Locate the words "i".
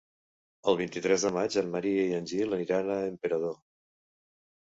2.11-2.15